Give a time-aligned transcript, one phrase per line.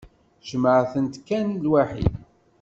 [0.47, 2.13] Jemɛet-ten kan lwaḥid.